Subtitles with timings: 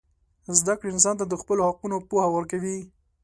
[0.59, 2.79] زدهکړه انسان ته د خپلو حقونو پوهه ورکوي.